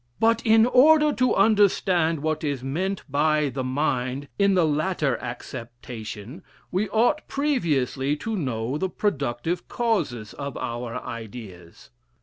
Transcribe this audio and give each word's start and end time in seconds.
But 0.19 0.41
in 0.43 0.65
order 0.65 1.13
to 1.13 1.35
understand 1.35 2.23
what 2.23 2.43
is 2.43 2.63
meant 2.63 3.03
by 3.07 3.49
the 3.49 3.63
Mind, 3.63 4.29
in 4.39 4.55
the 4.55 4.65
latter 4.65 5.17
acceptation, 5.21 6.41
we 6.71 6.89
ought 6.89 7.27
previously 7.27 8.15
to 8.15 8.35
know 8.35 8.79
the 8.79 8.89
productive 8.89 9.67
causes 9.67 10.33
of 10.33 10.57
our 10.57 11.03
ideas. 11.05 11.91